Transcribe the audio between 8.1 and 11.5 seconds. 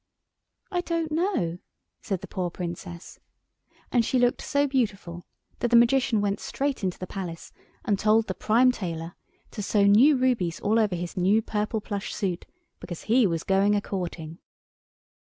the Prime Tailor to sew new rubies all over his new